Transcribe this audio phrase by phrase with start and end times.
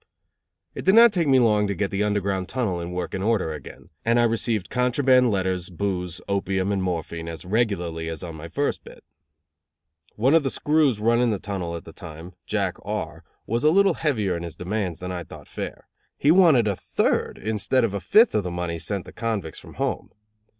[0.73, 3.91] It did not take me long to get the Underground Tunnel in working order again,
[4.03, 8.83] and I received contraband letters, booze, opium and morphine as regularly as on my first
[8.83, 9.03] bit.
[10.15, 13.93] One of the screws running the Tunnel at the time, Jack R, was a little
[13.93, 15.87] heavier in his demands than I thought fair.
[16.17, 19.75] He wanted a third instead of a fifth of the money sent the convicts from
[19.75, 20.09] home.